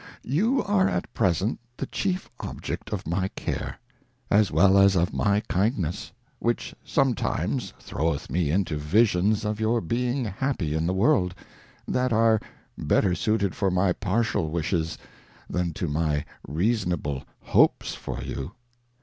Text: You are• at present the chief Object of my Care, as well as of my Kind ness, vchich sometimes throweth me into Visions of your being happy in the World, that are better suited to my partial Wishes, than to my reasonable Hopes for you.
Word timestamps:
You 0.23 0.63
are• 0.63 0.87
at 0.91 1.13
present 1.13 1.59
the 1.77 1.85
chief 1.85 2.27
Object 2.39 2.91
of 2.91 3.05
my 3.05 3.27
Care, 3.35 3.79
as 4.31 4.49
well 4.51 4.79
as 4.79 4.95
of 4.95 5.13
my 5.13 5.41
Kind 5.41 5.77
ness, 5.77 6.11
vchich 6.43 6.73
sometimes 6.83 7.71
throweth 7.79 8.27
me 8.27 8.49
into 8.49 8.77
Visions 8.77 9.45
of 9.45 9.59
your 9.59 9.79
being 9.79 10.25
happy 10.25 10.73
in 10.73 10.87
the 10.87 10.93
World, 10.95 11.35
that 11.87 12.11
are 12.11 12.39
better 12.75 13.13
suited 13.13 13.53
to 13.53 13.69
my 13.69 13.93
partial 13.93 14.49
Wishes, 14.49 14.97
than 15.47 15.71
to 15.73 15.87
my 15.87 16.25
reasonable 16.47 17.23
Hopes 17.39 17.93
for 17.93 18.23
you. 18.23 18.53